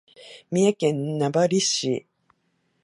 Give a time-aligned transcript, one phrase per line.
[0.49, 2.07] 三重県名張市